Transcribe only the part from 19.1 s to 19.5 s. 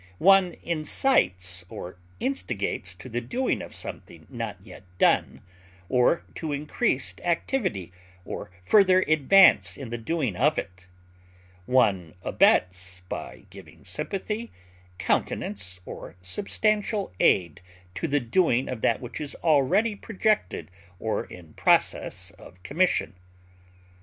is